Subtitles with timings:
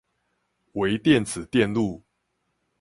[0.73, 2.01] 微電子電路